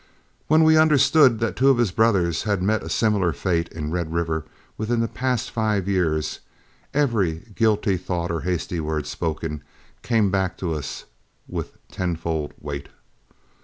[0.47, 4.11] When we understood that two of his brothers had met a similar fate in Red
[4.11, 6.39] River within the past five years,
[6.91, 9.61] every guilty thought or hasty word spoken
[10.01, 11.05] came back to us
[11.47, 12.89] with tenfold weight.